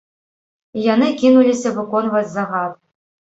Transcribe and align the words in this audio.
І 0.79 0.85
яны 0.93 1.09
кінуліся 1.19 1.75
выконваць 1.77 2.27
загад. 2.37 2.73